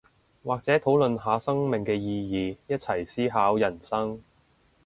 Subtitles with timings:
[0.43, 4.19] 或者探討下生命嘅意義，一齊思考人生